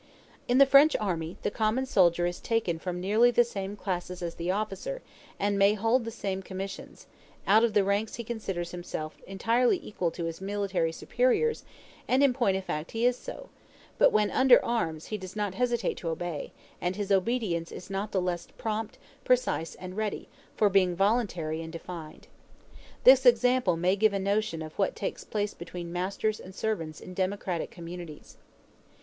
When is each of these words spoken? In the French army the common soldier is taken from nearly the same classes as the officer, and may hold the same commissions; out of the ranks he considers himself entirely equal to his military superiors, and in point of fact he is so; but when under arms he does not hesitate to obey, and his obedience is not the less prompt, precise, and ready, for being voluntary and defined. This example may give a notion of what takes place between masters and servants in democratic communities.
In 0.47 0.57
the 0.57 0.65
French 0.65 0.95
army 0.99 1.37
the 1.43 1.51
common 1.51 1.85
soldier 1.85 2.25
is 2.25 2.39
taken 2.39 2.79
from 2.79 2.99
nearly 2.99 3.29
the 3.29 3.43
same 3.43 3.75
classes 3.75 4.23
as 4.23 4.33
the 4.33 4.49
officer, 4.49 5.03
and 5.39 5.59
may 5.59 5.75
hold 5.75 6.05
the 6.05 6.09
same 6.09 6.41
commissions; 6.41 7.05
out 7.45 7.63
of 7.63 7.73
the 7.75 7.83
ranks 7.83 8.15
he 8.15 8.23
considers 8.23 8.71
himself 8.71 9.15
entirely 9.27 9.79
equal 9.85 10.09
to 10.09 10.25
his 10.25 10.41
military 10.41 10.91
superiors, 10.91 11.63
and 12.07 12.23
in 12.23 12.33
point 12.33 12.57
of 12.57 12.65
fact 12.65 12.93
he 12.93 13.05
is 13.05 13.15
so; 13.15 13.49
but 13.99 14.11
when 14.11 14.31
under 14.31 14.65
arms 14.65 15.05
he 15.13 15.19
does 15.19 15.35
not 15.35 15.53
hesitate 15.53 15.97
to 15.97 16.09
obey, 16.09 16.51
and 16.81 16.95
his 16.95 17.11
obedience 17.11 17.71
is 17.71 17.91
not 17.91 18.11
the 18.11 18.19
less 18.19 18.47
prompt, 18.57 18.97
precise, 19.23 19.75
and 19.75 19.95
ready, 19.95 20.27
for 20.55 20.67
being 20.67 20.95
voluntary 20.95 21.61
and 21.61 21.71
defined. 21.71 22.25
This 23.03 23.23
example 23.23 23.77
may 23.77 23.95
give 23.95 24.13
a 24.13 24.17
notion 24.19 24.63
of 24.63 24.73
what 24.79 24.95
takes 24.95 25.23
place 25.23 25.53
between 25.53 25.93
masters 25.93 26.39
and 26.39 26.55
servants 26.55 27.01
in 27.01 27.13
democratic 27.13 27.69
communities. 27.69 28.37